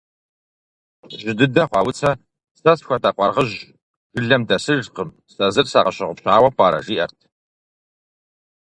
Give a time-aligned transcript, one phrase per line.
[1.19, 2.11] Жьы дыдэ хъуа Уцэ:
[2.59, 3.55] «Сэ схуэдэ къуаргъыжь
[4.17, 7.19] жылэм дэсыжкъым, сэ зыр сакъыщыгъупщауэ пӏэрэ?», жиӏэрт.